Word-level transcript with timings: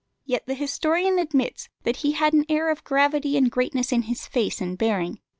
Yet 0.25 0.47
the 0.47 0.55
historian 0.55 1.19
admits 1.19 1.69
that 1.83 1.97
he 1.97 2.13
had 2.13 2.33
an 2.33 2.43
air 2.49 2.69
of 2.71 2.83
gravity 2.83 3.37
and 3.37 3.51
greatness 3.51 3.91
in 3.91 4.01
his 4.01 4.25
face 4.25 4.59
and 4.59 4.75
bearing. 4.75 5.19